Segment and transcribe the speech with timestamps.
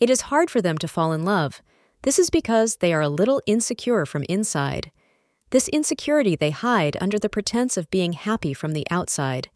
[0.00, 1.62] It is hard for them to fall in love.
[2.02, 4.90] This is because they are a little insecure from inside.
[5.50, 9.48] This insecurity they hide under the pretense of being happy from the outside.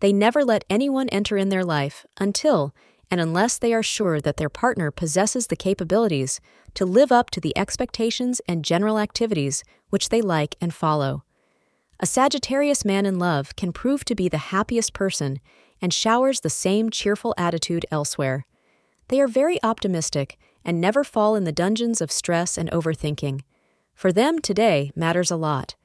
[0.00, 2.74] They never let anyone enter in their life until
[3.10, 6.40] and unless they are sure that their partner possesses the capabilities
[6.74, 11.24] to live up to the expectations and general activities which they like and follow.
[12.00, 15.38] A Sagittarius man in love can prove to be the happiest person
[15.80, 18.46] and showers the same cheerful attitude elsewhere.
[19.08, 23.42] They are very optimistic and never fall in the dungeons of stress and overthinking.
[23.94, 25.76] For them, today matters a lot.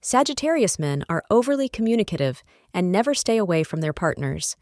[0.00, 4.56] Sagittarius men are overly communicative and never stay away from their partners.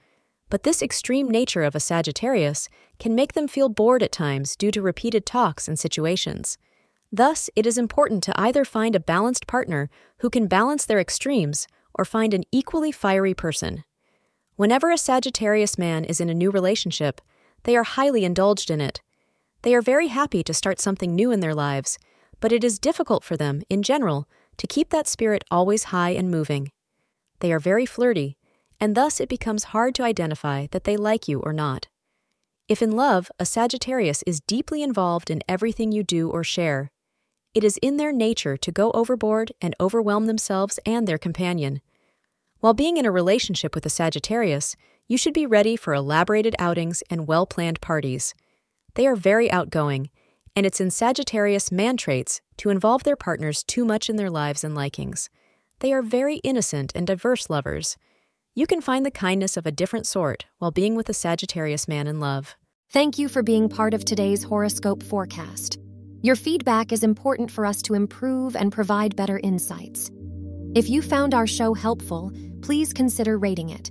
[0.51, 2.68] But this extreme nature of a Sagittarius
[2.98, 6.59] can make them feel bored at times due to repeated talks and situations.
[7.12, 11.68] Thus, it is important to either find a balanced partner who can balance their extremes
[11.95, 13.84] or find an equally fiery person.
[14.56, 17.20] Whenever a Sagittarius man is in a new relationship,
[17.68, 19.02] they are highly indulged in it.
[19.60, 21.98] They are very happy to start something new in their lives,
[22.40, 26.30] but it is difficult for them, in general, to keep that spirit always high and
[26.30, 26.73] moving.
[27.40, 28.38] They are very flirty,
[28.80, 31.88] and thus it becomes hard to identify that they like you or not.
[32.68, 36.90] If in love, a Sagittarius is deeply involved in everything you do or share.
[37.52, 41.82] It is in their nature to go overboard and overwhelm themselves and their companion.
[42.60, 44.74] While being in a relationship with a Sagittarius,
[45.09, 48.34] you should be ready for elaborated outings and well planned parties.
[48.95, 50.10] They are very outgoing,
[50.54, 54.62] and it's in Sagittarius man traits to involve their partners too much in their lives
[54.62, 55.30] and likings.
[55.80, 57.96] They are very innocent and diverse lovers.
[58.54, 62.06] You can find the kindness of a different sort while being with a Sagittarius man
[62.06, 62.56] in love.
[62.90, 65.78] Thank you for being part of today's horoscope forecast.
[66.22, 70.10] Your feedback is important for us to improve and provide better insights.
[70.75, 73.91] If you found our show helpful, please consider rating it.